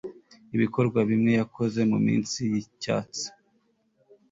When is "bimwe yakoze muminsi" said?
1.09-2.39